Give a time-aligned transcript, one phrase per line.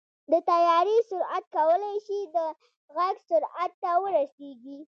[0.31, 2.37] د طیارې سرعت کولی شي د
[2.95, 4.79] غږ سرعت ته ورسېږي.